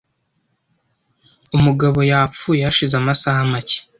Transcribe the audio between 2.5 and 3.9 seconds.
hashize amasaha make.